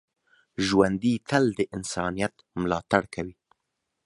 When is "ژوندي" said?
0.65-1.13